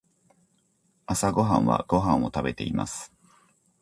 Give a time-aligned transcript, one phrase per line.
[1.05, 3.13] 朝ごはんはご飯を食べています。